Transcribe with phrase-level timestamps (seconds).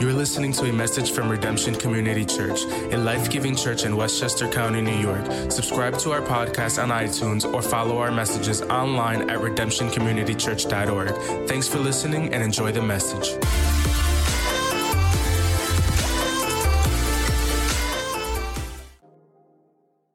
[0.00, 2.62] You're listening to a message from Redemption Community Church,
[2.92, 5.24] a life giving church in Westchester County, New York.
[5.50, 11.48] Subscribe to our podcast on iTunes or follow our messages online at redemptioncommunitychurch.org.
[11.48, 13.34] Thanks for listening and enjoy the message.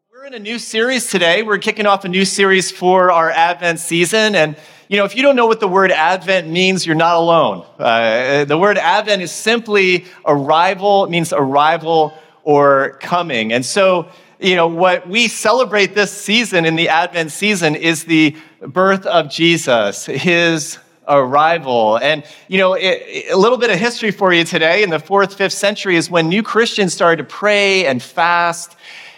[0.09, 1.43] We're in a new series today.
[1.43, 4.33] We're kicking off a new series for our Advent season.
[4.33, 4.55] And,
[4.89, 7.65] you know, if you don't know what the word Advent means, you're not alone.
[7.79, 13.53] Uh, the word Advent is simply arrival, it means arrival or coming.
[13.53, 14.07] And so,
[14.39, 19.29] you know, what we celebrate this season in the Advent season is the birth of
[19.29, 20.77] Jesus, his
[21.07, 21.97] arrival.
[21.97, 25.35] And, you know, it, a little bit of history for you today in the fourth,
[25.35, 28.75] fifth century is when new Christians started to pray and fast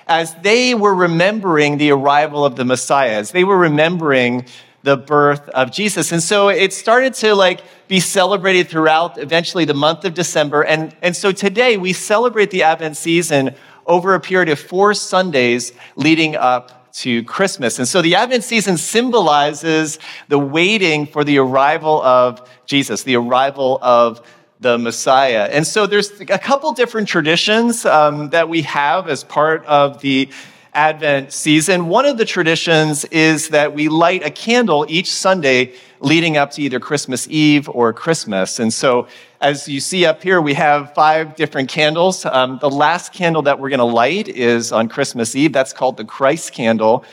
[0.07, 4.45] as they were remembering the arrival of the Messiah, as they were remembering
[4.85, 6.11] the birth of Jesus.
[6.11, 10.61] And so it started to like be celebrated throughout eventually the month of December.
[10.63, 13.55] And, and so today we celebrate the Advent season
[13.87, 17.79] over a period of four Sundays leading up to Christmas.
[17.79, 23.79] And so the Advent season symbolizes the waiting for the arrival of Jesus, the arrival
[23.81, 24.21] of
[24.59, 25.49] the Messiah.
[25.51, 30.29] And so there's a couple different traditions um, that we have as part of the
[30.75, 31.87] Advent season.
[31.87, 36.61] One of the traditions is that we light a candle each Sunday leading up to
[36.61, 38.59] either Christmas Eve or Christmas.
[38.59, 39.07] And so,
[39.39, 42.25] as you see up here, we have five different candles.
[42.25, 45.53] Um, the last candle that we're going to light is on Christmas Eve.
[45.53, 47.05] That's called the Christ candle.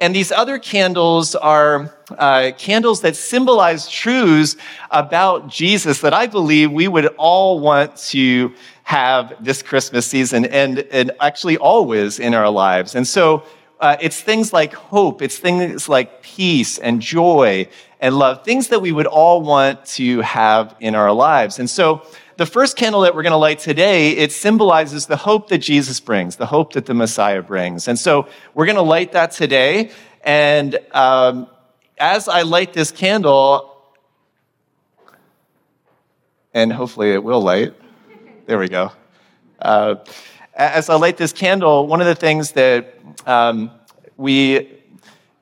[0.00, 4.56] And these other candles are uh, candles that symbolize truths
[4.92, 8.54] about Jesus that I believe we would all want to
[8.88, 12.94] have this Christmas season and, and actually always in our lives.
[12.94, 13.42] And so
[13.80, 17.68] uh, it's things like hope, it's things like peace and joy
[18.00, 21.58] and love, things that we would all want to have in our lives.
[21.58, 22.00] And so
[22.38, 26.00] the first candle that we're going to light today, it symbolizes the hope that Jesus
[26.00, 27.88] brings, the hope that the Messiah brings.
[27.88, 29.90] And so we're going to light that today.
[30.24, 31.46] And um,
[31.98, 33.84] as I light this candle,
[36.54, 37.74] and hopefully it will light.
[38.48, 38.92] There we go.
[39.60, 39.96] Uh,
[40.54, 43.70] as I light this candle, one of the things that um,
[44.16, 44.72] we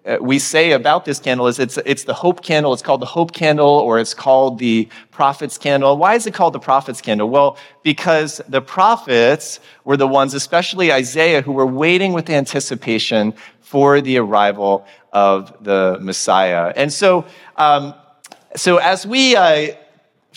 [0.04, 2.72] uh, we say about this candle is it's, it's the hope candle.
[2.72, 5.96] It's called the hope candle or it's called the prophet's candle.
[5.96, 7.30] Why is it called the prophet's candle?
[7.30, 14.00] Well, because the prophets were the ones, especially Isaiah, who were waiting with anticipation for
[14.00, 16.72] the arrival of the Messiah.
[16.74, 17.24] And so,
[17.54, 17.94] um,
[18.56, 19.76] so as we uh,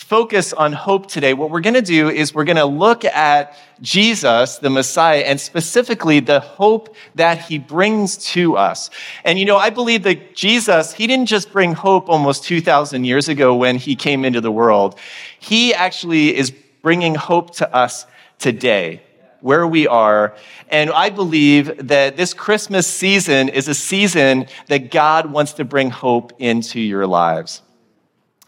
[0.00, 3.56] focus on hope today, what we're going to do is we're going to look at
[3.82, 8.90] Jesus, the Messiah, and specifically the hope that he brings to us.
[9.24, 13.28] And you know, I believe that Jesus, he didn't just bring hope almost 2,000 years
[13.28, 14.98] ago when he came into the world.
[15.38, 16.50] He actually is
[16.82, 18.06] bringing hope to us
[18.38, 19.02] today
[19.42, 20.34] where we are.
[20.70, 25.90] And I believe that this Christmas season is a season that God wants to bring
[25.90, 27.62] hope into your lives.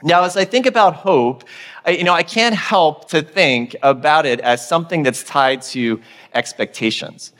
[0.02, 1.44] Now, as I think about hope,
[1.86, 6.00] I, you know, I can't help to think about it as something that's tied to
[6.34, 7.32] expectations.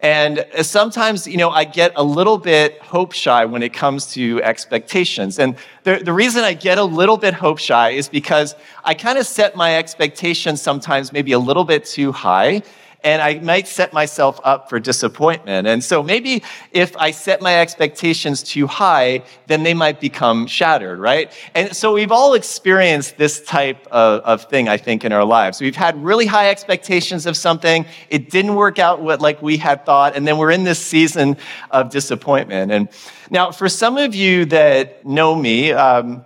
[0.00, 4.12] And uh, sometimes, you know, I get a little bit hope shy when it comes
[4.12, 5.38] to expectations.
[5.38, 8.54] And the, the reason I get a little bit hope shy is because
[8.84, 12.62] I kind of set my expectations sometimes maybe a little bit too high
[13.06, 15.68] and I might set myself up for disappointment.
[15.68, 20.98] And so maybe if I set my expectations too high, then they might become shattered,
[20.98, 21.32] right?
[21.54, 25.60] And so we've all experienced this type of, of thing, I think, in our lives.
[25.60, 27.86] We've had really high expectations of something.
[28.10, 30.16] It didn't work out what, like we had thought.
[30.16, 31.36] And then we're in this season
[31.70, 32.72] of disappointment.
[32.72, 32.88] And
[33.30, 36.24] now, for some of you that know me, um,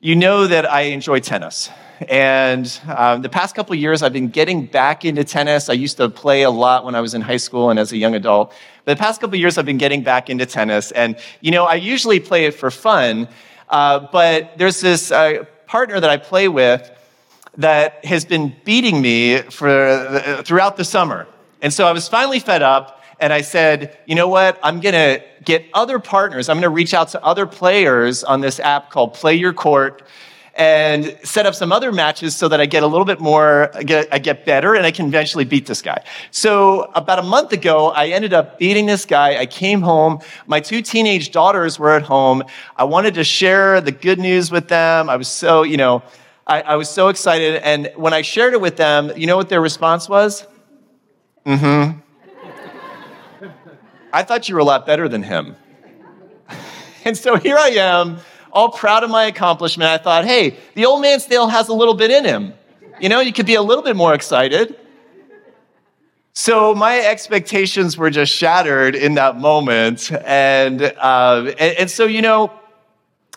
[0.00, 1.68] you know that I enjoy tennis.
[2.08, 5.68] And um, the past couple years, I've been getting back into tennis.
[5.68, 7.96] I used to play a lot when I was in high school and as a
[7.96, 8.52] young adult.
[8.84, 10.90] But the past couple years, I've been getting back into tennis.
[10.92, 13.28] And, you know, I usually play it for fun.
[13.68, 16.90] Uh, but there's this uh, partner that I play with
[17.56, 21.26] that has been beating me for, uh, throughout the summer.
[21.62, 24.58] And so I was finally fed up and I said, you know what?
[24.62, 26.48] I'm going to get other partners.
[26.48, 30.02] I'm going to reach out to other players on this app called Play Your Court
[30.56, 33.82] and set up some other matches so that I get a little bit more, I
[33.82, 36.02] get, I get better and I can eventually beat this guy.
[36.30, 39.38] So about a month ago, I ended up beating this guy.
[39.38, 40.20] I came home.
[40.46, 42.42] My two teenage daughters were at home.
[42.74, 45.10] I wanted to share the good news with them.
[45.10, 46.02] I was so, you know,
[46.46, 47.56] I, I was so excited.
[47.62, 50.46] And when I shared it with them, you know what their response was?
[51.44, 52.00] Mm-hmm.
[54.10, 55.54] I thought you were a lot better than him.
[57.04, 58.20] and so here I am
[58.56, 61.92] all proud of my accomplishment, I thought, hey, the old man still has a little
[61.92, 62.54] bit in him.
[62.98, 64.74] You know, you could be a little bit more excited.
[66.32, 70.10] So my expectations were just shattered in that moment.
[70.24, 72.50] And, uh, and, and so, you know,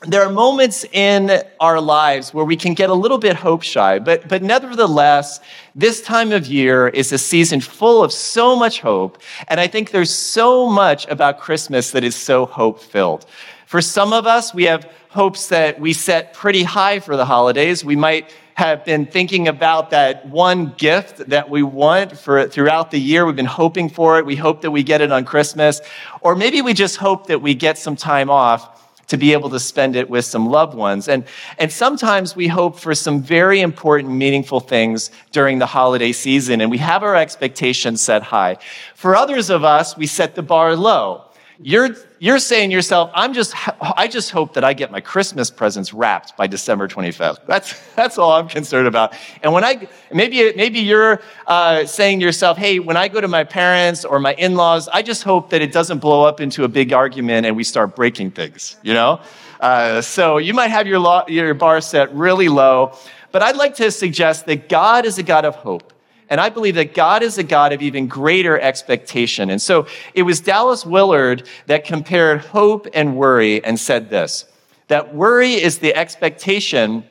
[0.04, 4.00] there are moments in our lives where we can get a little bit hope shy,
[4.00, 5.42] but, but nevertheless,
[5.75, 9.21] this time of year is a season full of so much hope.
[9.50, 13.25] And I think there's so much about Christmas that is so hope filled.
[13.66, 17.83] For some of us, we have hopes that we set pretty high for the holidays.
[17.83, 23.00] We might have been thinking about that one gift that we want for throughout the
[23.00, 23.25] year.
[23.25, 24.25] We've been hoping for it.
[24.25, 25.81] We hope that we get it on Christmas.
[26.21, 28.75] Or maybe we just hope that we get some time off
[29.07, 31.07] to be able to spend it with some loved ones.
[31.07, 31.23] And,
[31.57, 36.69] and sometimes we hope for some very important, meaningful things during the holiday season, and
[36.69, 38.57] we have our expectations set high.
[38.94, 41.28] For others of us, we set the bar low.
[41.61, 41.89] You're,
[42.19, 45.94] you're saying to yourself, I'm just, I just hope that I get my Christmas presents
[45.94, 47.45] wrapped by December 25th.
[47.47, 49.13] That's, that's all I'm concerned about.
[49.44, 53.27] And when I, maybe, maybe you're uh, saying to yourself, hey, when I go to
[53.27, 56.69] my parents or my in-laws, I just hope that it doesn't blow up into a
[56.69, 59.19] big argument and we start breaking things, you know?
[59.59, 62.94] Uh, so you might have your, lo- your bar set really low,
[63.33, 65.91] but I'd like to suggest that God is a God of hope.
[66.29, 69.49] And I believe that God is a God of even greater expectation.
[69.49, 74.45] And so it was Dallas Willard that compared hope and worry and said this
[74.87, 77.03] that worry is the expectation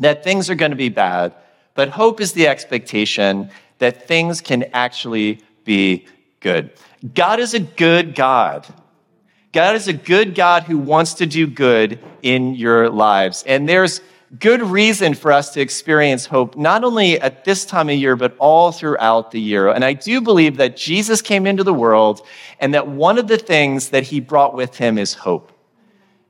[0.00, 1.34] that things are going to be bad,
[1.74, 6.06] but hope is the expectation that things can actually be
[6.40, 6.70] good.
[7.14, 8.66] God is a good God.
[9.52, 13.44] God is a good God who wants to do good in your lives.
[13.46, 14.00] And there's
[14.38, 18.34] good reason for us to experience hope, not only at this time of year, but
[18.38, 19.68] all throughout the year.
[19.68, 22.26] And I do believe that Jesus came into the world
[22.58, 25.52] and that one of the things that he brought with him is hope.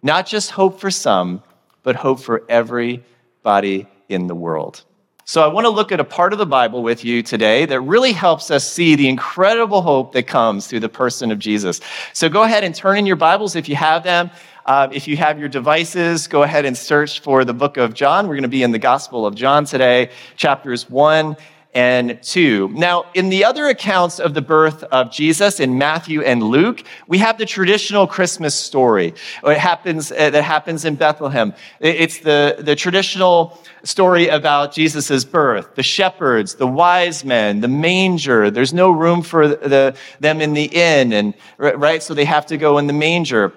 [0.02, 1.42] Not just hope for some,
[1.82, 4.84] but hope for everybody in the world.
[5.24, 7.80] So I want to look at a part of the Bible with you today that
[7.82, 11.80] really helps us see the incredible hope that comes through the person of Jesus.
[12.12, 14.32] So go ahead and turn in your Bibles if you have them
[14.64, 18.28] uh, if you have your devices, go ahead and search for the book of John.
[18.28, 21.36] We're going to be in the Gospel of John today, chapters 1
[21.74, 22.68] and 2.
[22.68, 27.18] Now, in the other accounts of the birth of Jesus in Matthew and Luke, we
[27.18, 29.14] have the traditional Christmas story.
[29.42, 31.54] It happens, uh, that happens in Bethlehem.
[31.80, 38.50] It's the, the traditional story about Jesus' birth, the shepherds, the wise men, the manger.
[38.50, 42.02] There's no room for the, them in the inn, and, right?
[42.02, 43.54] So they have to go in the manger.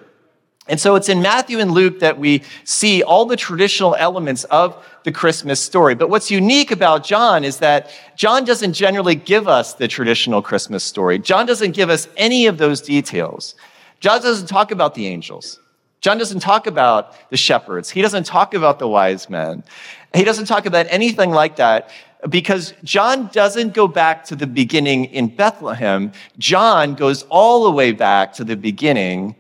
[0.67, 4.83] And so it's in Matthew and Luke that we see all the traditional elements of
[5.03, 5.94] the Christmas story.
[5.94, 10.83] But what's unique about John is that John doesn't generally give us the traditional Christmas
[10.83, 11.19] story.
[11.19, 13.53] John doesn't give us any of those details.
[14.00, 15.59] John doesn't talk about the angels.
[16.01, 17.91] John doesn't talk about the shepherds.
[17.91, 19.63] He doesn't talk about the wise men.
[20.15, 21.91] He doesn't talk about anything like that
[22.29, 26.11] because John doesn't go back to the beginning in Bethlehem.
[26.39, 29.35] John goes all the way back to the beginning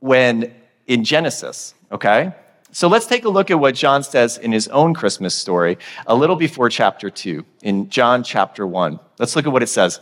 [0.00, 0.52] when
[0.86, 2.32] in Genesis, okay?
[2.72, 6.14] So let's take a look at what John says in his own Christmas story a
[6.14, 8.98] little before chapter 2, in John chapter 1.
[9.18, 10.00] Let's look at what it says.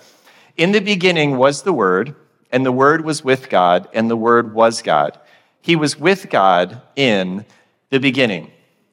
[0.57, 2.15] In the beginning was the Word,
[2.51, 5.19] and the Word was with God, and the Word was God.
[5.61, 7.45] He was with God in
[7.91, 8.51] the beginning.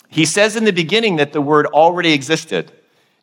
[0.09, 2.71] He says in the beginning that the Word already existed.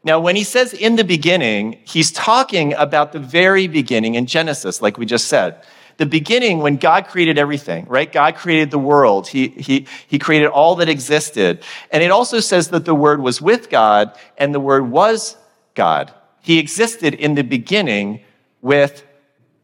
[0.04, 4.80] Now, when he says in the beginning, he's talking about the very beginning in Genesis,
[4.80, 5.62] like we just said
[5.98, 8.10] the beginning when God created everything, right?
[8.10, 9.28] God created the world.
[9.28, 11.62] He, he, he created all that existed.
[11.90, 15.36] And it also says that the Word was with God and the Word was
[15.74, 16.12] God.
[16.42, 18.20] He existed in the beginning
[18.60, 19.04] with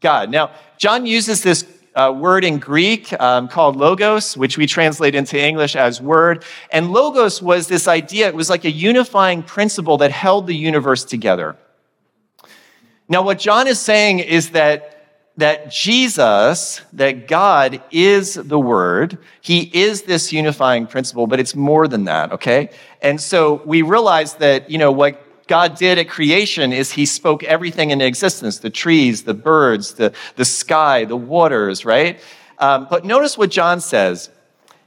[0.01, 0.29] God.
[0.29, 5.39] Now, John uses this uh, word in Greek um, called logos, which we translate into
[5.39, 6.43] English as word.
[6.71, 11.03] And logos was this idea, it was like a unifying principle that held the universe
[11.03, 11.55] together.
[13.07, 15.02] Now, what John is saying is that
[15.37, 19.17] that Jesus, that God is the Word.
[19.41, 22.69] He is this unifying principle, but it's more than that, okay?
[23.01, 27.43] And so we realize that, you know, what God did at creation is He spoke
[27.43, 32.19] everything into existence the trees, the birds, the, the sky, the waters, right?
[32.59, 34.29] Um, but notice what John says.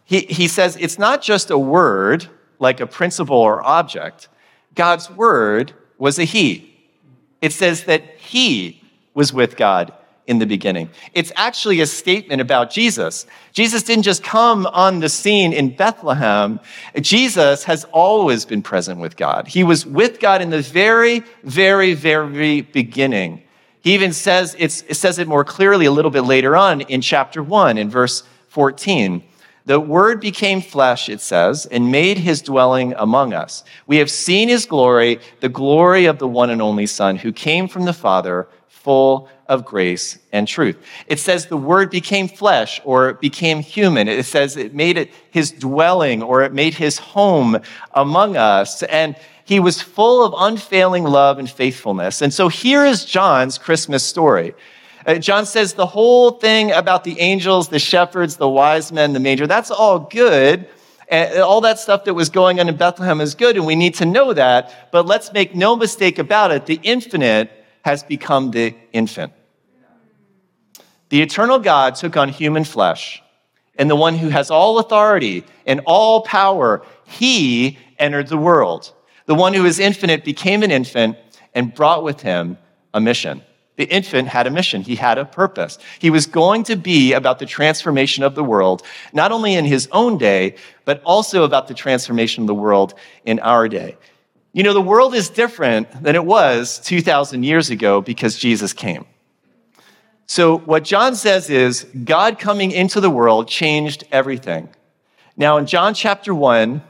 [0.05, 2.29] He, he says it's not just a word,
[2.61, 4.29] like a principle or object.
[4.77, 6.73] God's word was a He.
[7.43, 8.81] It says that He
[9.13, 9.93] was with God
[10.27, 10.91] in the beginning.
[11.15, 13.27] It's actually a statement about Jesus.
[13.53, 16.61] Jesus didn't just come on the scene in Bethlehem.
[17.01, 19.47] Jesus has always been present with God.
[19.47, 23.43] He was with God in the very, very, very beginning.
[23.81, 27.41] He even says, it says it more clearly a little bit later on in chapter
[27.41, 29.23] 1 in verse 14
[29.65, 33.63] The Word became flesh, it says, and made his dwelling among us.
[33.87, 37.69] We have seen his glory, the glory of the one and only Son, who came
[37.69, 38.49] from the Father,
[38.87, 40.77] full of grace and truth.
[41.09, 44.07] It says the Word became flesh or became human.
[44.07, 47.59] It says it made it his dwelling or it made his home
[47.95, 48.85] among us.
[48.85, 52.23] And he was full of unfailing love and faithfulness.
[52.23, 54.55] And so here is John's Christmas story.
[55.05, 59.21] Uh, John says the whole thing about the angels, the shepherds, the wise men, the
[59.21, 60.69] manger, that's all good.
[61.09, 63.95] And all that stuff that was going on in Bethlehem is good, and we need
[63.95, 64.91] to know that.
[64.93, 67.51] But let's make no mistake about it the infinite
[67.87, 69.33] has become the infant.
[71.09, 73.23] The eternal God took on human flesh,
[73.79, 78.93] and the one who has all authority and all power, he entered the world.
[79.27, 81.17] The one who is infinite became an infant
[81.55, 82.59] and brought with him
[82.93, 83.41] a mission.
[83.77, 84.83] The infant had a mission.
[84.83, 85.79] He had a purpose.
[86.01, 89.89] He was going to be about the transformation of the world, not only in his
[89.93, 93.97] own day, but also about the transformation of the world in our day.
[94.57, 99.05] You know, the world is different than it was 2,000 years ago because Jesus came.
[100.25, 104.71] So, what John says is God coming into the world changed everything.
[105.37, 106.83] Now, in John chapter 1,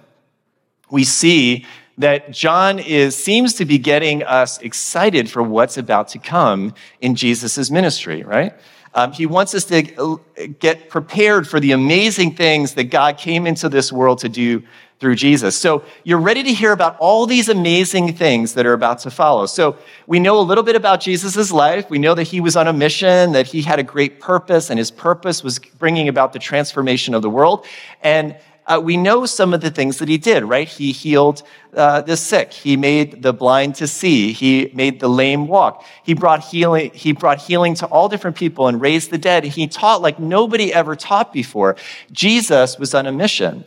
[0.93, 1.67] we see
[1.99, 7.17] that John is, seems to be getting us excited for what's about to come in
[7.17, 8.55] Jesus' ministry, right?
[8.97, 10.19] Um, he wants us to
[10.59, 14.63] get prepared for the amazing things that God came into this world to do
[14.99, 15.55] through Jesus.
[15.55, 19.45] So you're ready to hear about all these amazing things that are about to follow.
[19.45, 19.77] So
[20.07, 21.91] we know a little bit about Jesus' life.
[21.91, 24.79] We know that he was on a mission, that he had a great purpose, and
[24.79, 27.67] his purpose was bringing about the transformation of the world.
[28.03, 28.35] And
[28.67, 30.67] uh, we know some of the things that he did, right?
[30.67, 31.43] He healed
[31.75, 32.53] uh, the sick.
[32.53, 34.33] He made the blind to see.
[34.33, 35.85] He made the lame walk.
[36.03, 36.91] He brought healing.
[36.93, 39.45] He brought healing to all different people and raised the dead.
[39.45, 41.77] He taught like nobody ever taught before.
[42.11, 43.65] Jesus was on a mission.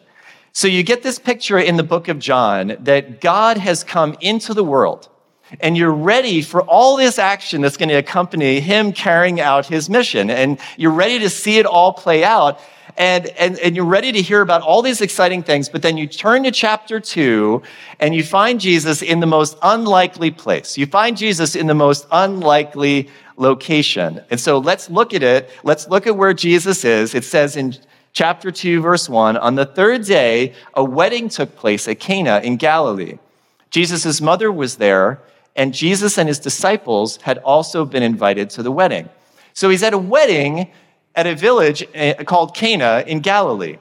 [0.51, 4.53] So you get this picture in the book of John that God has come into
[4.53, 5.07] the world
[5.59, 9.89] and you're ready for all this action that's going to accompany him carrying out his
[9.89, 10.29] mission.
[10.29, 12.59] And you're ready to see it all play out
[12.99, 16.05] and, and, and you're ready to hear about all these exciting things, but then you
[16.05, 17.63] turn to chapter two
[17.97, 20.77] and you find Jesus in the most unlikely place.
[20.77, 24.21] You find Jesus in the most unlikely location.
[24.29, 25.49] And so let's look at it.
[25.63, 27.15] Let's look at where Jesus is.
[27.15, 27.73] It says in
[28.11, 32.57] chapter 2, verse 1 On the third day, a wedding took place at Cana in
[32.57, 33.17] Galilee.
[33.71, 35.21] Jesus' mother was there,
[35.55, 39.07] and Jesus and his disciples had also been invited to the wedding.
[39.53, 40.69] So he's at a wedding
[41.19, 43.77] at a village eh, called Cana in Galilee.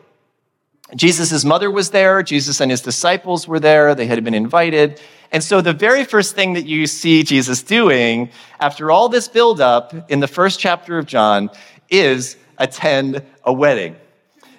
[0.97, 5.01] Jesus' mother was there, Jesus and his disciples were there, they had been invited.
[5.31, 10.11] And so the very first thing that you see Jesus doing after all this buildup
[10.11, 11.51] in the first chapter of John
[11.89, 13.95] is attend a wedding.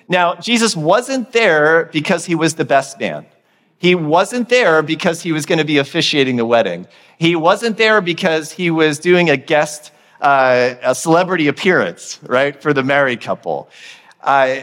[0.08, 3.26] Now, Jesus wasn't there because he was the best man.
[3.78, 6.88] He wasn't there because he was going to be officiating the wedding.
[7.18, 12.74] He wasn't there because he was doing a guest uh, a celebrity appearance, right, for
[12.74, 13.70] the married couple.
[14.22, 14.62] Uh,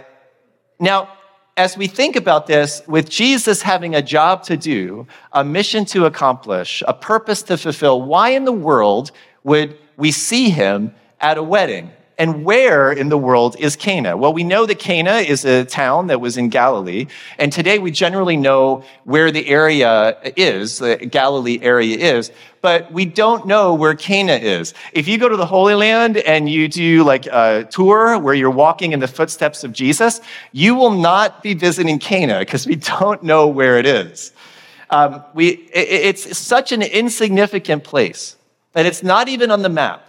[0.78, 1.08] now,
[1.56, 6.04] as we think about this, with Jesus having a job to do, a mission to
[6.04, 9.10] accomplish, a purpose to fulfill, why in the world
[9.42, 11.90] would we see him at a wedding?
[12.18, 14.16] And where in the world is Cana?
[14.16, 17.08] Well, we know that Cana is a town that was in Galilee.
[17.38, 22.30] And today we generally know where the area is, the Galilee area is,
[22.62, 24.72] but we don't know where Cana is.
[24.94, 28.50] If you go to the Holy Land and you do like a tour where you're
[28.50, 33.22] walking in the footsteps of Jesus, you will not be visiting Cana because we don't
[33.22, 34.32] know where it is.
[34.88, 38.36] Um, we, it, it's such an insignificant place
[38.72, 40.06] that it's not even on the map.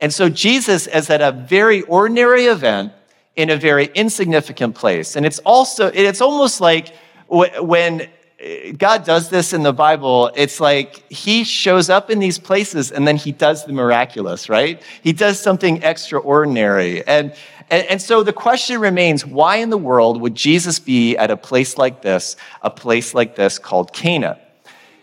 [0.00, 2.92] And so Jesus is at a very ordinary event
[3.34, 5.16] in a very insignificant place.
[5.16, 6.94] And it's also, it's almost like
[7.28, 12.38] when uh, God does this in the Bible, it's like he shows up in these
[12.38, 14.82] places and then he does the miraculous, right?
[15.02, 17.06] He does something extraordinary.
[17.06, 17.34] And,
[17.70, 21.36] and, and, so the question remains why in the world would Jesus be at a
[21.36, 24.38] place like this, a place like this called Cana?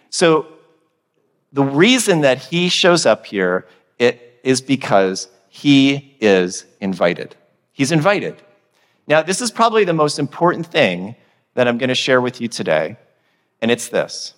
[0.09, 0.47] So
[1.51, 3.67] the reason that he shows up here
[3.99, 7.35] it is because he is invited.
[7.71, 8.41] He's invited.
[9.07, 11.15] Now, this is probably the most important thing
[11.55, 12.97] that I'm going to share with you today,
[13.61, 14.33] and it's this.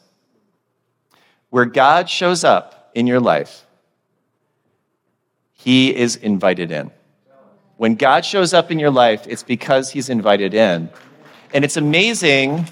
[1.50, 3.66] Where God shows up in your life,
[5.54, 6.92] he is invited in.
[7.78, 10.90] When God shows up in your life, it's because he's invited in.
[11.54, 12.68] And it's amazing,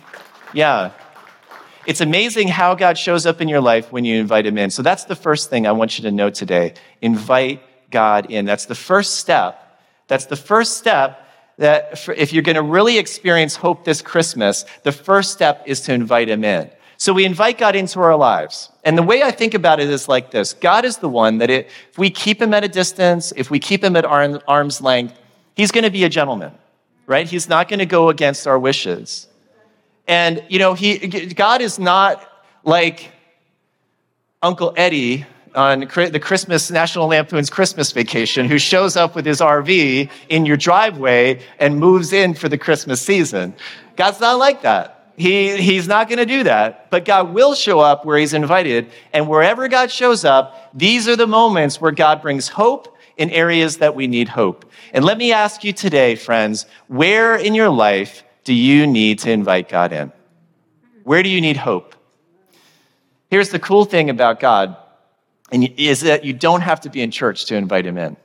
[0.53, 0.91] yeah,
[1.85, 4.69] it's amazing how God shows up in your life when you invite him in.
[4.69, 6.73] So that's the first thing I want you to know today.
[7.01, 7.61] Invite
[7.91, 8.45] God in.
[8.45, 9.79] That's the first step.
[10.07, 11.19] That's the first step
[11.57, 15.93] that if you're going to really experience hope this Christmas, the first step is to
[15.93, 16.69] invite Him in.
[16.97, 18.69] So we invite God into our lives.
[18.83, 21.49] And the way I think about it is like this God is the one that
[21.49, 24.81] it, if we keep Him at a distance, if we keep Him at arm, arm's
[24.81, 25.19] length,
[25.55, 26.53] He's going to be a gentleman,
[27.05, 27.27] right?
[27.27, 29.27] He's not going to go against our wishes.
[30.07, 30.97] And, you know, he,
[31.33, 32.27] God is not
[32.63, 33.11] like
[34.41, 40.09] Uncle Eddie on the Christmas National Lampoon's Christmas Vacation who shows up with his RV
[40.29, 43.53] in your driveway and moves in for the Christmas season.
[43.95, 45.13] God's not like that.
[45.15, 46.89] He, he's not going to do that.
[46.89, 48.91] But God will show up where he's invited.
[49.13, 53.77] And wherever God shows up, these are the moments where God brings hope in areas
[53.77, 54.65] that we need hope.
[54.91, 59.31] And let me ask you today, friends, where in your life do you need to
[59.31, 60.11] invite God in?
[61.03, 61.95] Where do you need hope?
[63.29, 64.77] Here's the cool thing about God
[65.51, 68.17] and is that you don't have to be in church to invite him in.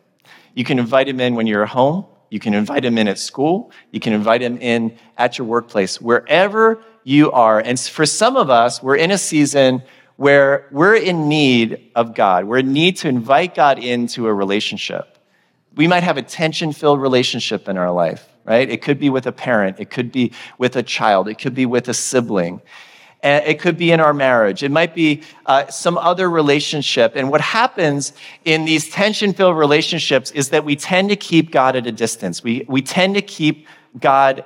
[0.55, 2.07] You can invite him in when you're at home.
[2.31, 3.71] You can invite him in at school.
[3.91, 7.61] You can invite him in at your workplace, wherever you are.
[7.61, 9.83] And for some of us, we're in a season
[10.17, 12.45] where we're in need of God.
[12.45, 15.17] We're in need to invite God into a relationship.
[15.77, 18.69] We might have a tension filled relationship in our life, right?
[18.69, 21.67] It could be with a parent, it could be with a child, it could be
[21.67, 22.63] with a sibling.
[23.21, 24.63] And it could be in our marriage.
[24.63, 27.15] It might be uh, some other relationship.
[27.17, 28.13] And what happens
[28.45, 32.45] in these tension filled relationships is that we tend to keep God at a distance.
[32.45, 33.67] We, we tend to keep
[33.99, 34.45] God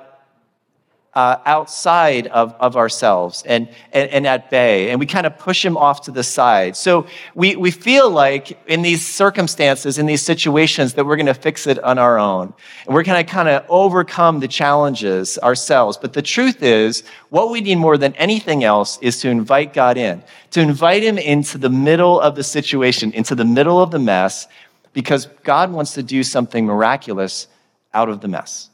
[1.15, 5.63] uh, outside of, of ourselves and, and, and, at bay, and we kind of push
[5.63, 6.75] him off to the side.
[6.75, 7.05] So
[7.35, 11.67] we, we feel like in these circumstances, in these situations, that we're going to fix
[11.67, 12.53] it on our own.
[12.85, 15.97] And we're going to kind of overcome the challenges ourselves.
[15.97, 19.97] But the truth is, what we need more than anything else is to invite God
[19.97, 23.99] in, to invite him into the middle of the situation, into the middle of the
[23.99, 24.47] mess,
[24.93, 27.47] because God wants to do something miraculous
[27.93, 28.69] out of the mess.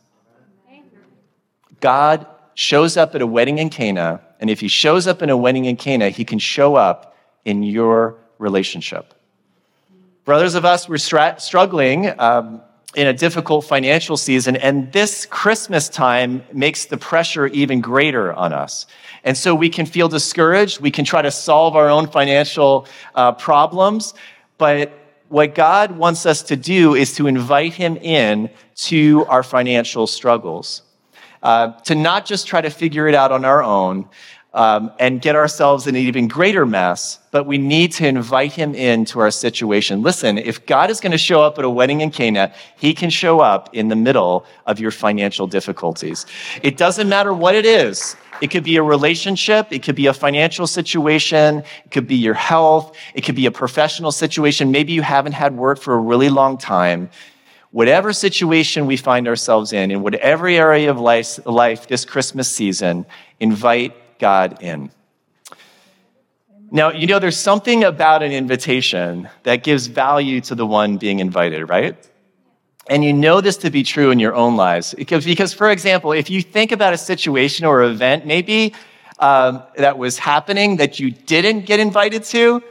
[1.80, 2.26] God
[2.60, 5.66] shows up at a wedding in Cana, and if he shows up in a wedding
[5.66, 9.14] in Cana, he can show up in your relationship.
[10.26, 12.62] Brothers of us, we're struggling um,
[12.96, 18.52] in a difficult financial season, and this Christmas time makes the pressure even greater on
[18.52, 18.86] us.
[19.24, 20.82] And so we can feel discouraged.
[20.82, 24.14] We can try to solve our own financial uh, problems,
[24.58, 24.92] but
[25.30, 30.82] what God wants us to do is to invite Him in to our financial struggles
[31.44, 34.08] uh, to not just try to figure it out on our own
[34.54, 38.74] um, and get ourselves in an even greater mess, but we need to invite him
[38.74, 40.02] into our situation.
[40.02, 43.12] Listen, if God is going to show up at a wedding in Cana, he can
[43.12, 46.26] show up in the middle of your financial difficulties.
[46.64, 48.16] It doesn't matter what it is.
[48.42, 49.68] It could be a relationship.
[49.72, 51.60] It could be a financial situation.
[51.86, 52.96] It could be your health.
[53.14, 54.72] It could be a professional situation.
[54.72, 57.10] Maybe you haven't had work for a really long time
[57.72, 63.06] whatever situation we find ourselves in, in whatever area of life, life this Christmas season,
[63.40, 64.92] invite God in.
[66.72, 71.20] Now, you know, there's something about an invitation that gives value to the one being
[71.20, 71.96] invited, right?
[72.88, 74.94] And you know this to be true in your own lives.
[74.96, 78.74] Because, because for example, if you think about a situation or event maybe
[79.20, 82.64] um, that was happening that you didn't get invited to,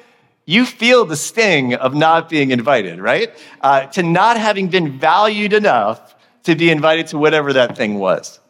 [0.48, 3.38] you feel the sting of not being invited, right?
[3.60, 8.40] Uh, to not having been valued enough to be invited to whatever that thing was.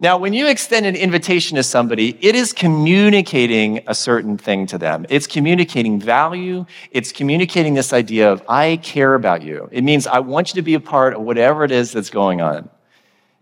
[0.00, 4.78] Now, when you extend an invitation to somebody, it is communicating a certain thing to
[4.78, 5.04] them.
[5.10, 6.64] It's communicating value.
[6.92, 9.68] It's communicating this idea of, I care about you.
[9.70, 12.40] It means I want you to be a part of whatever it is that's going
[12.40, 12.70] on.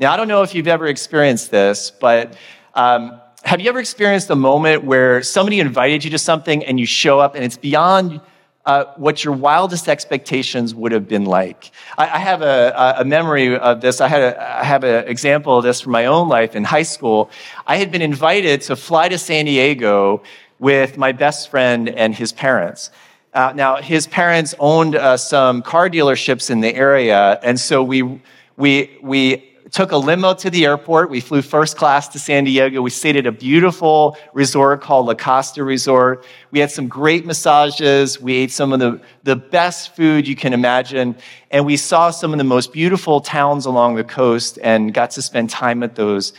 [0.01, 2.37] Now, I don't know if you've ever experienced this, but
[2.75, 6.87] um, have you ever experienced a moment where somebody invited you to something and you
[6.87, 8.21] show up and it's beyond
[8.67, 11.71] uh, what your wildest expectations would have been like?
[11.97, 14.01] I, I have a, a, memory of this.
[14.01, 16.83] I, had a, I have an example of this from my own life in high
[16.83, 17.31] school.
[17.67, 20.23] I had been invited to fly to San Diego
[20.59, 22.91] with my best friend and his parents.
[23.33, 28.21] Uh, now, his parents owned uh, some car dealerships in the area, and so we,
[28.57, 31.11] we, we took a limo to the airport.
[31.11, 32.83] We flew first class to San Diego.
[32.83, 36.25] We stayed at a beautiful resort called La Costa Resort.
[36.51, 38.21] We had some great massages.
[38.21, 41.17] We ate some of the, the best food you can imagine.
[41.51, 45.23] And we saw some of the most beautiful towns along the coast and got to
[45.23, 46.33] spend time at those,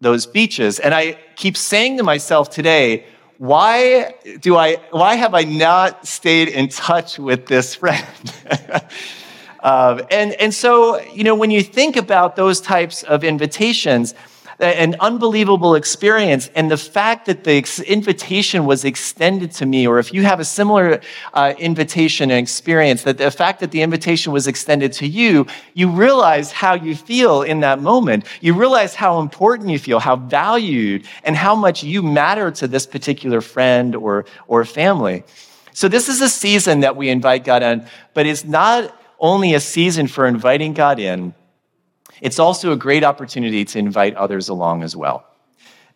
[0.00, 0.78] those beaches.
[0.78, 3.06] And I keep saying to myself today,
[3.38, 8.06] why do I, why have I not stayed in touch with this friend?
[9.66, 14.14] And, and so, you know, when you think about those types of invitations,
[14.58, 16.48] an unbelievable experience.
[16.54, 20.44] And the fact that the invitation was extended to me, or if you have a
[20.44, 21.00] similar
[21.34, 25.90] uh, invitation and experience, that the fact that the invitation was extended to you, you
[25.90, 28.24] realize how you feel in that moment.
[28.40, 32.86] You realize how important you feel, how valued, and how much you matter to this
[32.86, 35.24] particular friend or, or family.
[35.72, 39.60] So, this is a season that we invite God in, but it's not only a
[39.60, 41.34] season for inviting God in
[42.20, 45.24] it's also a great opportunity to invite others along as well.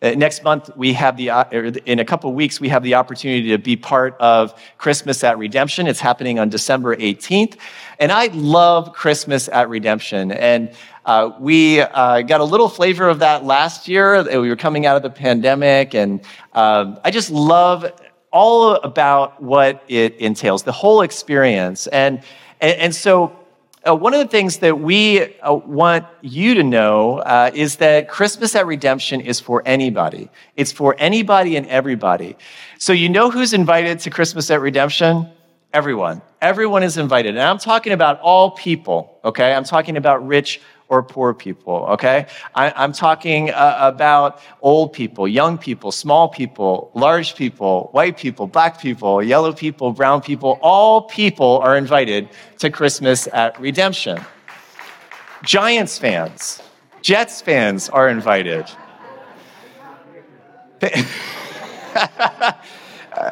[0.01, 1.43] Uh, next month, we have the, uh,
[1.85, 5.85] in a couple weeks, we have the opportunity to be part of Christmas at Redemption.
[5.85, 7.57] It's happening on December 18th.
[7.99, 10.31] And I love Christmas at Redemption.
[10.31, 10.71] And
[11.05, 14.23] uh, we uh, got a little flavor of that last year.
[14.23, 15.93] We were coming out of the pandemic.
[15.93, 16.21] And
[16.53, 17.91] um, I just love
[18.31, 21.85] all about what it entails, the whole experience.
[21.87, 22.23] And,
[22.61, 23.35] and, and so
[23.87, 28.07] uh, one of the things that we uh, want you to know uh, is that
[28.07, 30.29] Christmas at Redemption is for anybody.
[30.55, 32.37] It's for anybody and everybody.
[32.77, 35.27] So, you know who's invited to Christmas at Redemption?
[35.73, 36.21] Everyone.
[36.41, 37.29] Everyone is invited.
[37.29, 39.53] And I'm talking about all people, okay?
[39.53, 42.25] I'm talking about rich or poor people, okay?
[42.53, 48.45] I, am talking uh, about old people, young people, small people, large people, white people,
[48.45, 50.59] black people, yellow people, brown people.
[50.61, 52.27] All people are invited
[52.59, 54.19] to Christmas at Redemption.
[55.45, 56.61] Giants fans,
[57.01, 58.65] Jets fans are invited.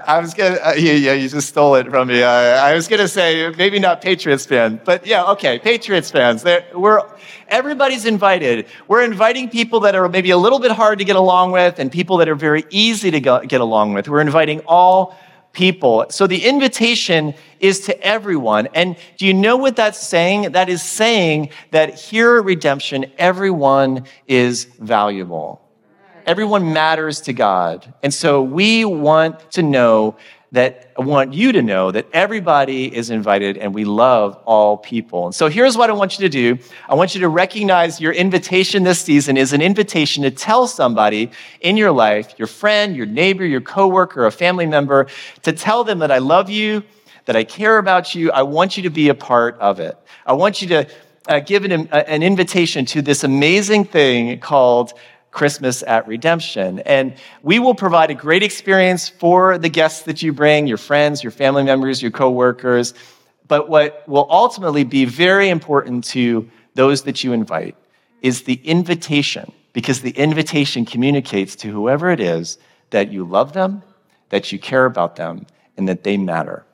[0.05, 2.23] I was gonna, uh, yeah, yeah, you just stole it from me.
[2.23, 6.43] I was gonna say maybe not Patriots fan, but yeah, okay, Patriots fans.
[6.43, 7.01] We're
[7.47, 8.67] everybody's invited.
[8.87, 11.91] We're inviting people that are maybe a little bit hard to get along with, and
[11.91, 14.07] people that are very easy to go, get along with.
[14.07, 15.17] We're inviting all
[15.51, 16.05] people.
[16.09, 18.67] So the invitation is to everyone.
[18.75, 20.51] And do you know what that's saying?
[20.51, 25.61] That is saying that here at Redemption, everyone is valuable.
[26.29, 27.91] Everyone matters to God.
[28.03, 30.15] And so we want to know
[30.51, 35.25] that want you to know that everybody is invited and we love all people.
[35.25, 36.61] And so here's what I want you to do.
[36.87, 41.31] I want you to recognize your invitation this season is an invitation to tell somebody
[41.61, 45.07] in your life, your friend, your neighbor, your coworker, a family member,
[45.41, 46.83] to tell them that I love you,
[47.25, 48.31] that I care about you.
[48.31, 49.97] I want you to be a part of it.
[50.27, 50.89] I want you to
[51.27, 54.93] uh, give an, an invitation to this amazing thing called
[55.31, 56.79] Christmas at Redemption.
[56.79, 61.23] And we will provide a great experience for the guests that you bring, your friends,
[61.23, 62.93] your family members, your coworkers.
[63.47, 67.75] But what will ultimately be very important to those that you invite
[68.21, 72.57] is the invitation, because the invitation communicates to whoever it is
[72.89, 73.83] that you love them,
[74.29, 75.45] that you care about them,
[75.77, 76.65] and that they matter.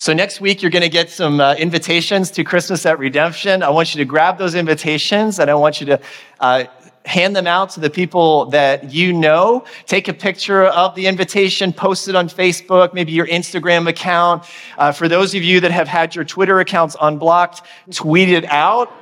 [0.00, 3.64] So, next week, you're going to get some uh, invitations to Christmas at Redemption.
[3.64, 6.00] I want you to grab those invitations and I want you to
[6.38, 6.64] uh,
[7.08, 9.64] hand them out to the people that you know.
[9.86, 14.44] Take a picture of the invitation, post it on Facebook, maybe your Instagram account.
[14.76, 18.92] Uh, for those of you that have had your Twitter accounts unblocked, tweet it out.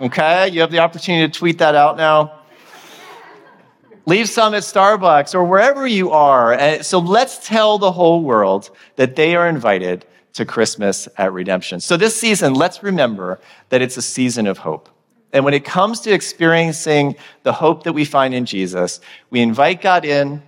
[0.00, 2.34] Okay, you have the opportunity to tweet that out now.
[4.06, 6.82] Leave some at Starbucks or wherever you are.
[6.82, 11.80] So let's tell the whole world that they are invited to Christmas at Redemption.
[11.80, 14.88] So this season, let's remember that it's a season of hope.
[15.32, 19.80] And when it comes to experiencing the hope that we find in Jesus, we invite
[19.80, 20.42] God in.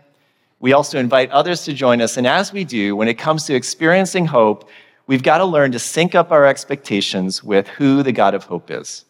[0.58, 2.16] We also invite others to join us.
[2.16, 4.68] And as we do, when it comes to experiencing hope,
[5.06, 8.70] we've got to learn to sync up our expectations with who the God of hope
[8.70, 9.04] is.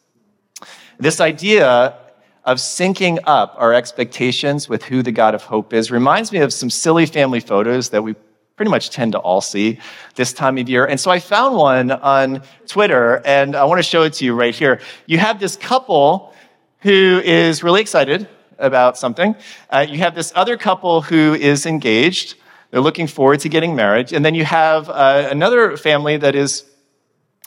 [0.98, 1.96] This idea
[2.44, 6.52] of syncing up our expectations with who the God of hope is reminds me of
[6.52, 8.14] some silly family photos that we
[8.56, 9.78] pretty much tend to all see
[10.14, 10.84] this time of year.
[10.84, 14.34] And so I found one on Twitter, and I want to show it to you
[14.34, 14.80] right here.
[15.06, 16.34] You have this couple
[16.80, 19.34] who is really excited about something.
[19.70, 22.36] Uh, you have this other couple who is engaged.
[22.70, 24.12] They're looking forward to getting married.
[24.12, 26.64] And then you have uh, another family that is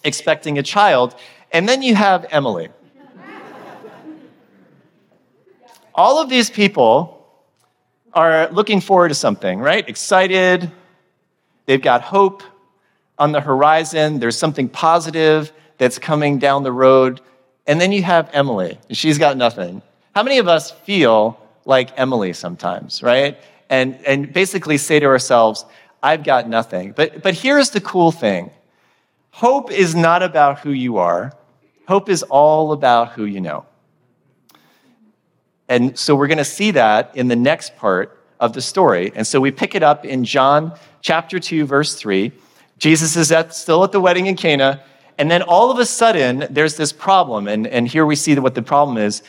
[0.04, 1.16] expecting a child.
[1.52, 2.70] And then you have Emily.
[5.94, 7.26] All of these people
[8.14, 9.88] are looking forward to something, right?
[9.88, 10.72] Excited,
[11.66, 12.44] They've got hope
[13.18, 14.20] on the horizon.
[14.20, 17.22] There's something positive that's coming down the road.
[17.68, 19.82] And then you have Emily, and she's got nothing.
[20.14, 23.38] How many of us feel like Emily sometimes, right?
[23.70, 25.66] And, and basically say to ourselves,
[26.04, 26.92] I've got nothing.
[26.92, 28.52] But, but here's the cool thing
[29.32, 31.34] hope is not about who you are,
[31.88, 33.66] hope is all about who you know.
[35.68, 39.12] And so we're going to see that in the next part of the story.
[39.16, 42.32] And so we pick it up in John chapter 2, verse 3.
[42.78, 44.84] Jesus is at, still at the wedding in Cana.
[45.18, 47.48] And then all of a sudden, there's this problem.
[47.48, 49.24] And, and here we see what the problem is.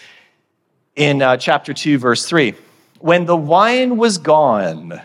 [0.96, 2.54] in uh, chapter 2, verse 3.
[2.98, 5.00] When the wine was gone,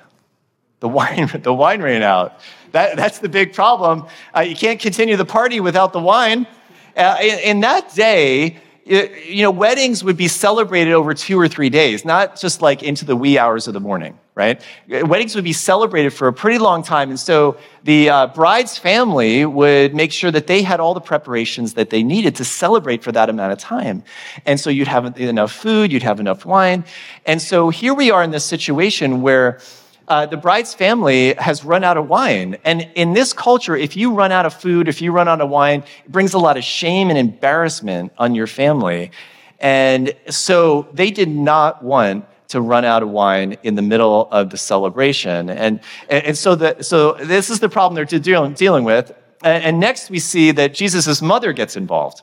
[0.80, 2.40] the wine, the wine ran out.
[2.72, 4.08] That, that's the big problem.
[4.36, 6.48] Uh, you can't continue the party without the wine.
[6.96, 11.70] Uh, in, in that day, you know, weddings would be celebrated over two or three
[11.70, 14.62] days, not just like into the wee hours of the morning, right?
[14.88, 17.10] Weddings would be celebrated for a pretty long time.
[17.10, 21.76] And so the uh, bride's family would make sure that they had all the preparations
[21.76, 24.04] that they needed to celebrate for that amount of time.
[24.46, 26.84] And so you'd have enough food, you'd have enough wine.
[27.26, 29.60] And so here we are in this situation where
[30.08, 32.58] uh, the bride's family has run out of wine.
[32.64, 35.50] And in this culture, if you run out of food, if you run out of
[35.50, 39.12] wine, it brings a lot of shame and embarrassment on your family.
[39.60, 44.50] And so they did not want to run out of wine in the middle of
[44.50, 45.50] the celebration.
[45.50, 49.14] And, and, so, the, so this is the problem they're dealing, dealing with.
[49.44, 52.22] And, and next, we see that Jesus' mother gets involved.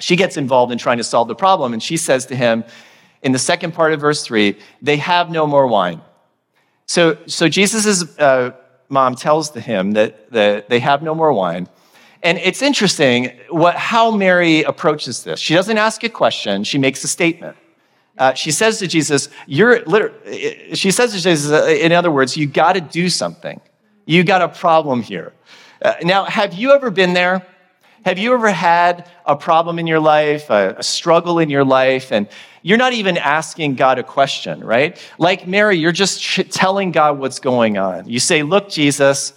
[0.00, 1.72] She gets involved in trying to solve the problem.
[1.72, 2.64] And she says to him
[3.22, 6.00] in the second part of verse 3 they have no more wine.
[6.86, 8.52] So, so Jesus' uh,
[8.88, 11.68] mom tells him that, that they have no more wine.
[12.22, 15.38] And it's interesting what, how Mary approaches this.
[15.40, 17.56] She doesn't ask a question, she makes a statement.
[18.16, 22.36] Uh, she says to Jesus, You're literally, she says to Jesus, uh, in other words,
[22.36, 23.60] you got to do something.
[24.06, 25.32] You got a problem here.
[25.82, 27.44] Uh, now, have you ever been there?
[28.04, 32.12] Have you ever had a problem in your life, a, a struggle in your life,
[32.12, 32.28] and
[32.60, 34.98] you're not even asking God a question, right?
[35.18, 38.06] Like Mary, you're just telling God what's going on.
[38.06, 39.32] You say, Look, Jesus,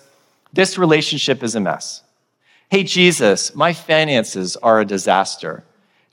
[0.52, 2.04] this relationship is a mess.
[2.70, 5.64] Hey, Jesus, my finances are a disaster.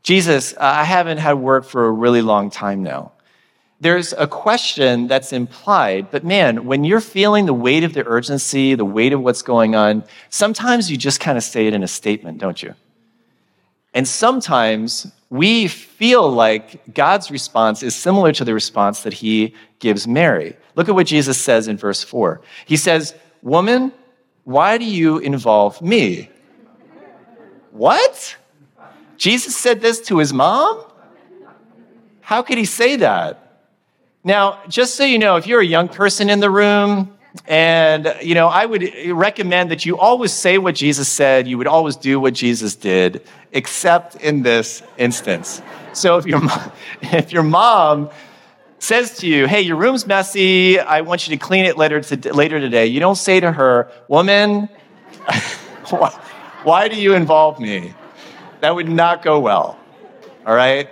[0.05, 3.14] Jesus, I haven't had work for a really long time now.
[3.81, 8.75] There's a question that's implied, but man, when you're feeling the weight of the urgency,
[8.75, 11.89] the weight of what's going on, sometimes you just kind of say it in a
[11.89, 12.75] statement, don't you?
[13.93, 20.07] And sometimes we feel like God's response is similar to the response that he gives
[20.07, 20.57] Mary.
[20.75, 22.41] Look at what Jesus says in verse 4.
[22.67, 23.93] He says, Woman,
[24.45, 26.31] why do you involve me?
[27.71, 28.37] What?
[29.17, 30.85] Jesus said this to his mom?
[32.21, 33.44] How could he say that?
[34.27, 37.15] Now, just so you know, if you're a young person in the room,
[37.47, 41.67] and, you know, I would recommend that you always say what Jesus said, you would
[41.67, 45.61] always do what Jesus did, except in this instance.
[45.93, 46.41] So if your,
[47.03, 48.09] if your mom
[48.79, 52.35] says to you, hey, your room's messy, I want you to clean it later, to,
[52.35, 54.71] later today, you don't say to her, woman,
[55.91, 56.19] why,
[56.63, 57.93] why do you involve me?
[58.61, 59.79] That would not go well,
[60.47, 60.89] all right?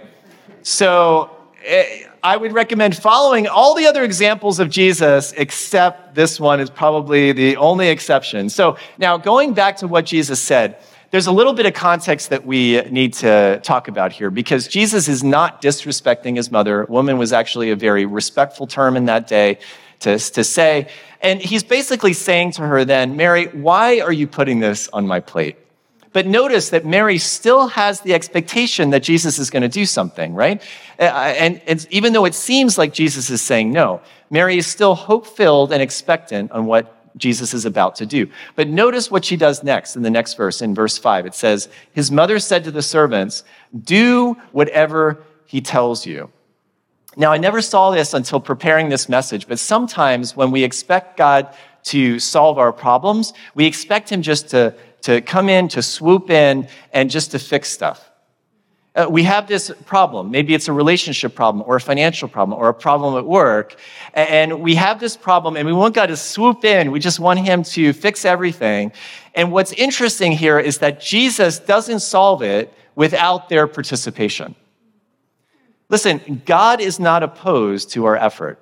[0.62, 1.30] So,
[1.64, 6.70] eh, I would recommend following all the other examples of Jesus, except this one is
[6.70, 8.48] probably the only exception.
[8.48, 10.78] So now going back to what Jesus said,
[11.10, 15.08] there's a little bit of context that we need to talk about here because Jesus
[15.08, 16.84] is not disrespecting his mother.
[16.84, 19.58] Woman was actually a very respectful term in that day
[20.00, 20.88] to, to say.
[21.20, 25.18] And he's basically saying to her then, Mary, why are you putting this on my
[25.18, 25.56] plate?
[26.12, 30.34] But notice that Mary still has the expectation that Jesus is going to do something,
[30.34, 30.62] right?
[30.98, 34.94] Uh, and, and even though it seems like Jesus is saying no, Mary is still
[34.94, 38.28] hope filled and expectant on what Jesus is about to do.
[38.56, 41.26] But notice what she does next in the next verse, in verse 5.
[41.26, 43.44] It says, His mother said to the servants,
[43.84, 46.30] Do whatever he tells you.
[47.16, 51.54] Now, I never saw this until preparing this message, but sometimes when we expect God
[51.84, 56.68] to solve our problems, we expect him just to to come in, to swoop in,
[56.92, 58.08] and just to fix stuff.
[58.94, 60.30] Uh, we have this problem.
[60.30, 63.76] Maybe it's a relationship problem or a financial problem or a problem at work.
[64.12, 66.90] And we have this problem and we want God to swoop in.
[66.90, 68.92] We just want Him to fix everything.
[69.34, 74.54] And what's interesting here is that Jesus doesn't solve it without their participation.
[75.88, 78.61] Listen, God is not opposed to our effort.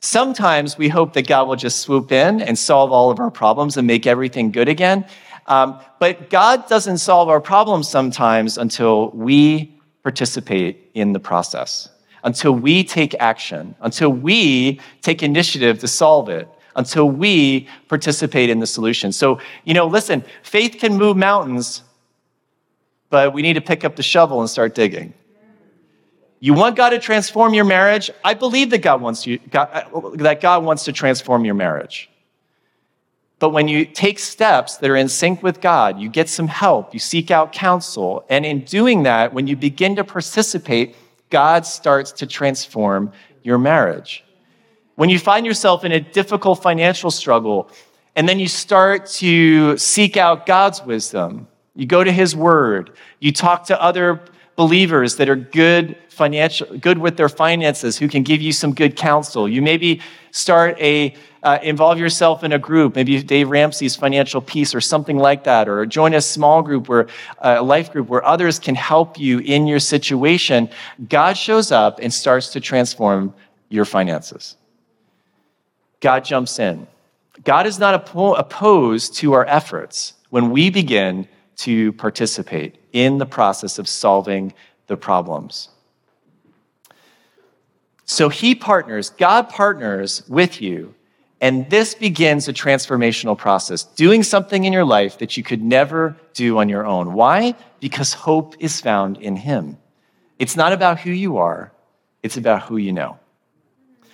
[0.00, 3.76] Sometimes we hope that God will just swoop in and solve all of our problems
[3.76, 5.04] and make everything good again.
[5.46, 11.90] Um, but God doesn't solve our problems sometimes until we participate in the process,
[12.24, 18.60] until we take action, until we take initiative to solve it, until we participate in
[18.60, 19.12] the solution.
[19.12, 21.82] So, you know, listen, faith can move mountains,
[23.10, 25.12] but we need to pick up the shovel and start digging.
[26.42, 28.10] You want God to transform your marriage?
[28.24, 32.08] I believe that God wants you, God, that God wants to transform your marriage.
[33.38, 36.92] But when you take steps that are in sync with God, you get some help,
[36.92, 38.24] you seek out counsel.
[38.28, 40.96] And in doing that, when you begin to participate,
[41.28, 44.24] God starts to transform your marriage.
[44.96, 47.70] When you find yourself in a difficult financial struggle,
[48.16, 53.32] and then you start to seek out God's wisdom, you go to His Word, you
[53.32, 54.20] talk to other
[54.60, 58.94] believers that are good financial, good with their finances, who can give you some good
[58.94, 59.48] counsel.
[59.48, 64.74] You maybe start a, uh, involve yourself in a group, maybe Dave Ramsey's Financial Peace
[64.74, 67.04] or something like that, or join a small group uh,
[67.38, 70.68] a life group where others can help you in your situation.
[71.08, 73.32] God shows up and starts to transform
[73.70, 74.58] your finances.
[76.00, 76.86] God jumps in.
[77.44, 83.78] God is not opposed to our efforts when we begin to participate in the process
[83.78, 84.52] of solving
[84.86, 85.68] the problems.
[88.04, 90.94] So he partners, God partners with you,
[91.40, 96.16] and this begins a transformational process, doing something in your life that you could never
[96.34, 97.14] do on your own.
[97.14, 97.54] Why?
[97.78, 99.78] Because hope is found in him.
[100.38, 101.72] It's not about who you are,
[102.22, 103.18] it's about who you know.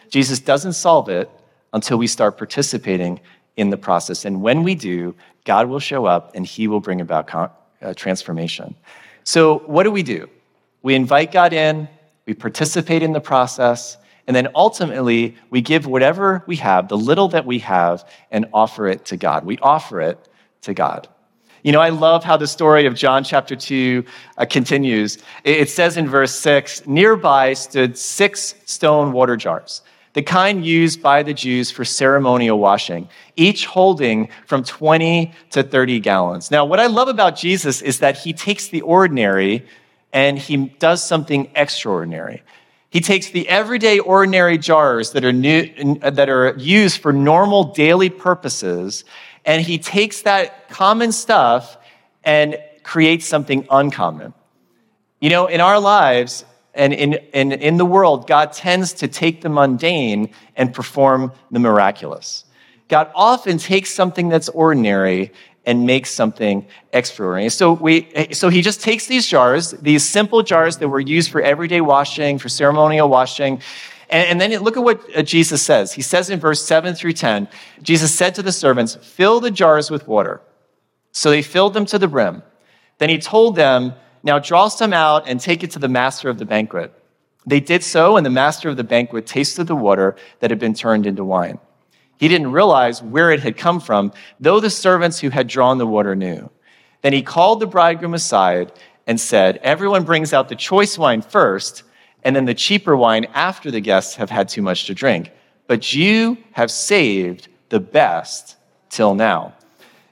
[0.09, 1.31] Jesus doesn't solve it
[1.73, 3.21] until we start participating
[3.57, 4.25] in the process.
[4.25, 7.27] And when we do, God will show up and he will bring about
[7.83, 8.75] uh, transformation.
[9.25, 10.29] So, what do we do?
[10.83, 11.89] We invite God in,
[12.27, 17.29] we participate in the process, and then ultimately we give whatever we have, the little
[17.29, 19.45] that we have, and offer it to God.
[19.45, 20.29] We offer it
[20.63, 21.09] to God.
[21.63, 24.05] You know, I love how the story of John chapter 2
[24.39, 25.19] uh, continues.
[25.43, 29.83] It says in verse 6 Nearby stood six stone water jars
[30.17, 36.01] the kind used by the Jews for ceremonial washing, each holding from 20 to 30
[36.01, 36.51] gallons.
[36.51, 39.67] Now, what I love about Jesus is that he takes the ordinary
[40.15, 42.43] and he does something extraordinary.
[42.89, 48.09] He takes the everyday ordinary jars that are, new, that are used for normal daily
[48.09, 49.05] purposes,
[49.45, 51.77] and he takes that common stuff
[52.25, 54.33] and creates something uncommon.
[55.21, 59.41] You know, in our lives, and in, in, in the world, God tends to take
[59.41, 62.45] the mundane and perform the miraculous.
[62.89, 65.33] God often takes something that's ordinary
[65.65, 67.49] and makes something extraordinary.
[67.49, 71.41] So, we, so he just takes these jars, these simple jars that were used for
[71.41, 73.61] everyday washing, for ceremonial washing,
[74.09, 75.93] and, then look at what uh, Jesus says.
[75.93, 77.49] He says in verse 7 through 10,
[77.83, 80.41] Jesus said to the servants, Fill the jars with water.
[81.11, 82.45] So they filled them to the brim.
[82.99, 83.95] Then he told them,
[84.27, 86.93] now draw some out and take it to the master of the banquet.
[87.47, 90.75] They did so, and the master of the banquet tasted the water that had been
[90.75, 91.61] turned into wine.
[92.19, 95.87] He didn't realize where it had come from, though the servants who had drawn the
[95.87, 96.51] water knew.
[97.03, 98.73] Then he called the bridegroom aside
[99.07, 101.85] and said, Everyone brings out the choice wine first,
[102.25, 105.31] and then the cheaper wine after the guests have had too much to drink.
[105.69, 108.57] But you have saved the best
[108.89, 109.55] till now.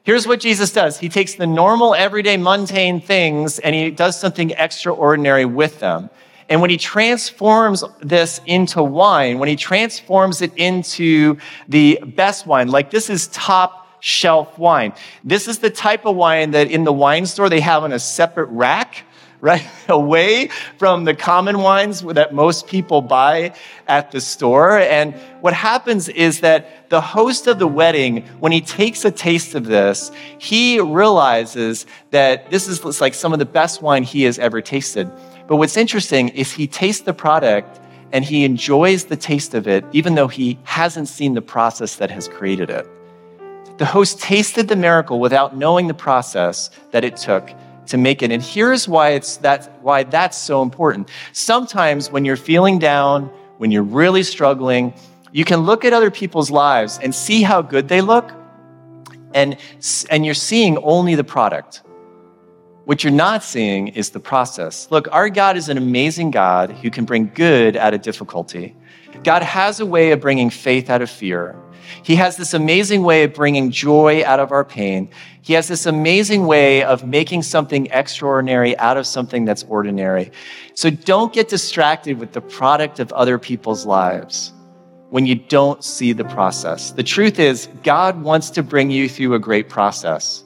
[0.05, 4.51] Here's what Jesus does He takes the normal, everyday, mundane things and he does something
[4.51, 6.11] extraordinary with them.
[6.51, 11.39] And when he transforms this into wine, when he transforms it into
[11.69, 14.93] the best wine, like this is top shelf wine.
[15.25, 17.99] This is the type of wine that in the wine store they have on a
[17.99, 19.05] separate rack
[19.45, 23.55] right away from the common wines that most people buy
[23.87, 24.79] at the store.
[24.79, 29.55] And what happens is that the host of the wedding, when he takes a taste
[29.55, 34.39] of this, he realizes that this is like some of the best wine he has
[34.39, 35.11] ever tasted.
[35.47, 37.81] But what's interesting is he tastes the product
[38.13, 42.11] and he enjoys the taste of it, even though he hasn't seen the process that
[42.11, 42.87] has created it.
[43.77, 47.51] The host tasted the miracle without knowing the process that it took
[47.87, 48.31] to make it.
[48.31, 51.09] And here's why it's that why that's so important.
[51.33, 54.95] Sometimes when you're feeling down, when you're really struggling,
[55.33, 58.31] you can look at other people's lives and see how good they look,
[59.35, 59.57] and,
[60.11, 61.83] and you're seeing only the product.
[62.85, 64.89] What you're not seeing is the process.
[64.91, 68.77] Look, our God is an amazing God who can bring good out of difficulty.
[69.23, 71.57] God has a way of bringing faith out of fear.
[72.03, 75.09] He has this amazing way of bringing joy out of our pain.
[75.43, 80.33] He has this amazing way of making something extraordinary out of something that's ordinary.
[80.75, 84.53] So don't get distracted with the product of other people's lives
[85.11, 86.91] when you don't see the process.
[86.91, 90.43] The truth is, God wants to bring you through a great process.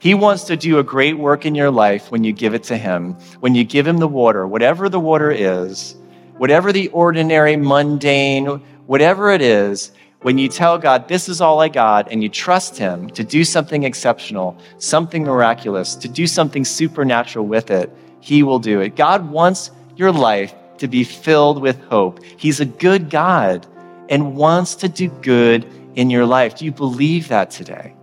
[0.00, 2.76] He wants to do a great work in your life when you give it to
[2.76, 5.94] Him, when you give Him the water, whatever the water is,
[6.40, 8.46] whatever the ordinary, mundane,
[8.86, 12.78] whatever it is, when you tell God, this is all I got, and you trust
[12.78, 18.58] Him to do something exceptional, something miraculous, to do something supernatural with it, He will
[18.58, 18.96] do it.
[18.96, 22.24] God wants your life to be filled with hope.
[22.38, 23.66] He's a good God
[24.08, 26.56] and wants to do good in your life.
[26.56, 27.94] Do you believe that today?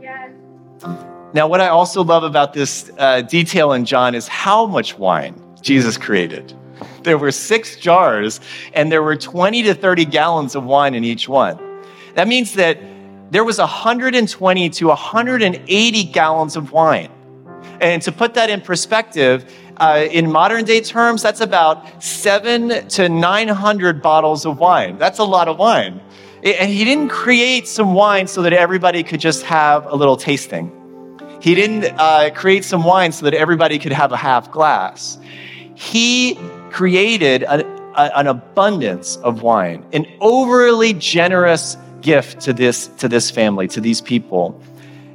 [0.00, 0.30] Yes.
[1.34, 5.38] Now, what I also love about this uh, detail in John is how much wine
[5.60, 6.54] Jesus created.
[7.10, 8.40] There were six jars,
[8.74, 11.58] and there were 20 to 30 gallons of wine in each one.
[12.14, 12.78] That means that
[13.30, 17.10] there was 120 to 180 gallons of wine.
[17.80, 23.08] And to put that in perspective, uh, in modern day terms, that's about seven to
[23.08, 24.98] 900 bottles of wine.
[24.98, 26.00] That's a lot of wine.
[26.42, 30.76] And he didn't create some wine so that everybody could just have a little tasting.
[31.40, 35.18] He didn't uh, create some wine so that everybody could have a half glass.
[35.74, 36.38] He
[36.70, 37.60] created an,
[37.96, 43.80] a, an abundance of wine, an overly generous gift to this, to this family, to
[43.80, 44.60] these people.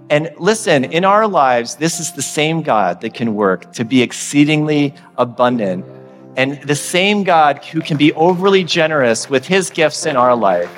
[0.10, 4.04] And listen, in our lives, this is the same God that can work to be
[4.04, 5.84] exceedingly abundant,
[6.38, 10.70] and the same God who can be overly generous with his gifts in our life.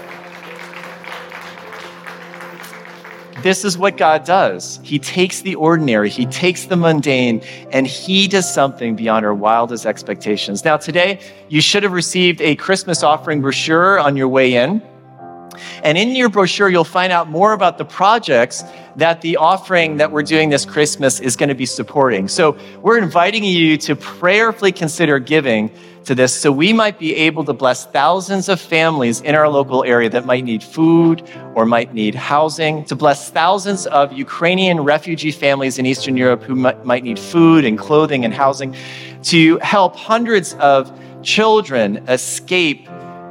[3.48, 4.78] This is what God does.
[4.84, 7.42] He takes the ordinary, He takes the mundane,
[7.72, 10.66] and He does something beyond our wildest expectations.
[10.66, 14.82] Now, today, you should have received a Christmas offering brochure on your way in.
[15.84, 18.64] And in your brochure, you'll find out more about the projects
[18.96, 22.28] that the offering that we're doing this Christmas is going to be supporting.
[22.28, 25.72] So we're inviting you to prayerfully consider giving
[26.08, 29.84] to this so we might be able to bless thousands of families in our local
[29.84, 31.22] area that might need food
[31.54, 36.56] or might need housing, to bless thousands of Ukrainian refugee families in Eastern Europe who
[36.56, 38.74] might need food and clothing and housing,
[39.24, 42.88] to help hundreds of children escape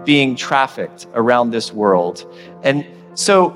[0.07, 2.25] being trafficked around this world.
[2.63, 3.51] And so,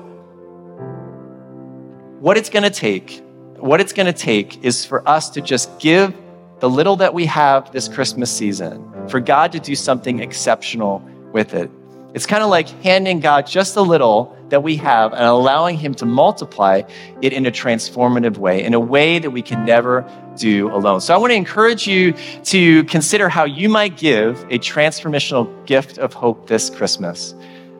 [2.19, 3.23] what it's going to take,
[3.57, 6.13] what it's going to take is for us to just give
[6.59, 11.55] the little that we have this Christmas season, for God to do something exceptional with
[11.55, 11.71] it.
[12.13, 15.93] It's kind of like handing God just a little that we have and allowing Him
[15.95, 16.81] to multiply
[17.21, 20.05] it in a transformative way, in a way that we can never
[20.35, 20.99] do alone.
[20.99, 22.13] So I want to encourage you
[22.45, 27.33] to consider how you might give a transformational gift of hope this Christmas.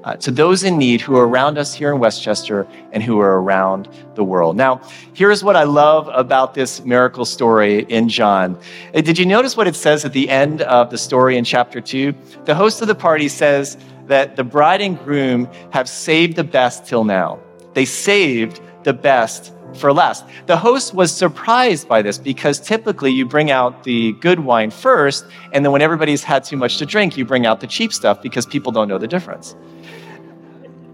[0.04, 3.40] Uh, to those in need who are around us here in Westchester and who are
[3.40, 4.56] around the world.
[4.58, 4.82] Now,
[5.14, 8.58] here's what I love about this miracle story in John.
[8.96, 11.80] Uh, did you notice what it says at the end of the story in chapter
[11.80, 12.16] 2?
[12.46, 13.78] The host of the party says,
[14.12, 17.40] that the bride and groom have saved the best till now.
[17.74, 20.26] They saved the best for last.
[20.48, 25.26] The host was surprised by this because typically you bring out the good wine first,
[25.54, 28.22] and then when everybody's had too much to drink, you bring out the cheap stuff
[28.22, 29.56] because people don't know the difference.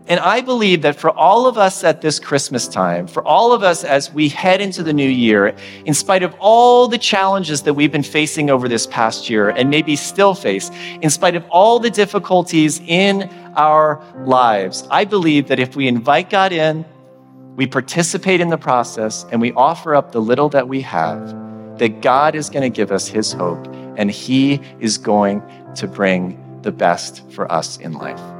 [0.10, 3.62] And I believe that for all of us at this Christmas time, for all of
[3.62, 5.54] us as we head into the new year,
[5.86, 9.70] in spite of all the challenges that we've been facing over this past year and
[9.70, 13.24] maybe still face, in spite of all the difficulties in
[13.56, 16.86] our lives, I believe that if we invite God in,
[17.58, 21.36] we participate in the process, and we offer up the little that we have,
[21.80, 23.66] that God is going to give us His hope
[23.98, 25.42] and He is going
[25.76, 28.37] to bring the best for us in life.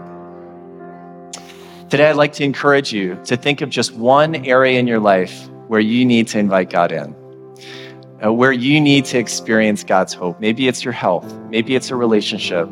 [1.90, 5.48] Today, I'd like to encourage you to think of just one area in your life
[5.70, 7.16] where you need to invite God in,
[8.22, 10.38] uh, where you need to experience God's hope.
[10.42, 12.68] Maybe it's your health, maybe it's a relationship,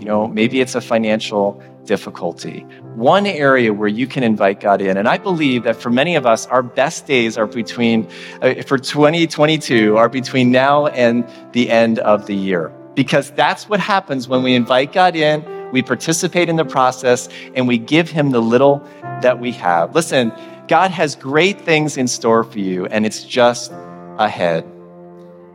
[0.00, 2.66] you know, maybe it's a financial difficulty.
[2.96, 4.96] One area where you can invite God in.
[4.96, 8.08] And I believe that for many of us, our best days are between,
[8.42, 12.72] uh, for 2022, are between now and the end of the year.
[12.96, 17.66] Because that's what happens when we invite God in we participate in the process, and
[17.66, 18.86] we give Him the little
[19.22, 19.94] that we have.
[19.94, 20.32] Listen,
[20.68, 23.72] God has great things in store for you, and it's just
[24.18, 24.64] ahead.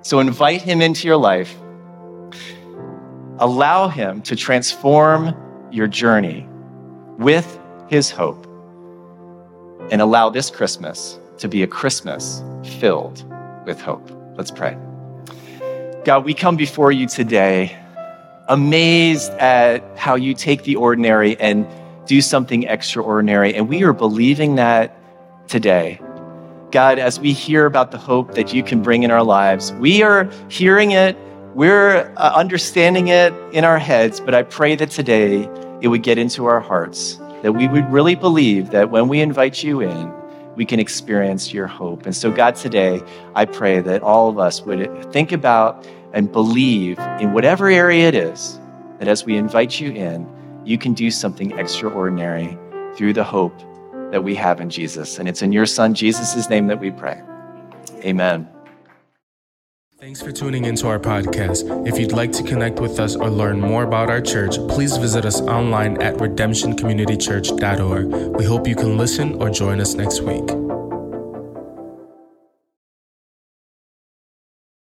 [0.03, 1.55] So invite Him into your life.
[3.39, 5.35] Allow Him to transform
[5.71, 6.47] your journey
[7.17, 7.59] with
[7.89, 8.47] His hope.
[9.91, 12.43] And allow this Christmas to be a Christmas
[12.79, 13.23] filled
[13.65, 14.09] with hope.
[14.37, 14.77] Let's pray.
[16.05, 17.77] God, we come before you today
[18.51, 21.65] amazed at how you take the ordinary and
[22.05, 23.55] do something extraordinary.
[23.55, 24.97] And we are believing that
[25.47, 26.01] today.
[26.69, 30.03] God, as we hear about the hope that you can bring in our lives, we
[30.03, 31.17] are hearing it,
[31.55, 35.49] we're uh, understanding it in our heads, but I pray that today
[35.79, 39.63] it would get into our hearts, that we would really believe that when we invite
[39.63, 40.11] you in,
[40.57, 42.05] we can experience your hope.
[42.05, 43.01] And so, God, today,
[43.33, 48.15] I pray that all of us would think about and believe in whatever area it
[48.15, 48.59] is
[48.99, 50.27] that as we invite you in,
[50.63, 52.57] you can do something extraordinary
[52.95, 53.57] through the hope
[54.11, 55.17] that we have in Jesus.
[55.17, 57.21] And it's in your Son, Jesus' name, that we pray.
[58.03, 58.47] Amen.
[59.99, 61.87] Thanks for tuning into our podcast.
[61.87, 65.25] If you'd like to connect with us or learn more about our church, please visit
[65.25, 68.35] us online at redemptioncommunitychurch.org.
[68.35, 70.49] We hope you can listen or join us next week.